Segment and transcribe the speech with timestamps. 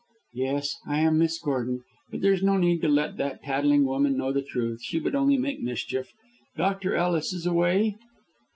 [0.33, 1.83] "Yes, I am Miss Gordon.
[2.09, 5.13] But there is no need to let that tattling woman know the truth, she would
[5.13, 6.11] only make mischief.
[6.57, 6.95] Dr.
[6.95, 7.97] Ellis is away?"